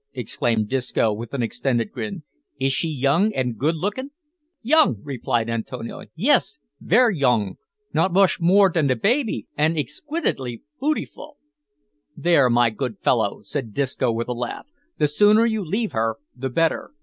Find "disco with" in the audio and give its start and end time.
0.67-1.31, 13.75-14.27